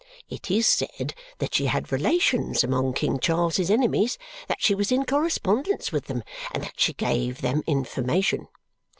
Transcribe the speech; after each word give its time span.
It 0.29 0.49
is 0.49 0.67
said 0.67 1.13
that 1.37 1.53
she 1.53 1.67
had 1.67 1.91
relations 1.91 2.63
among 2.63 2.93
King 2.93 3.19
Charles's 3.19 3.69
enemies, 3.69 4.17
that 4.47 4.59
she 4.59 4.73
was 4.73 4.91
in 4.91 5.05
correspondence 5.05 5.91
with 5.91 6.05
them, 6.05 6.23
and 6.51 6.63
that 6.63 6.79
she 6.79 6.93
gave 6.93 7.41
them 7.41 7.61
information. 7.67 8.47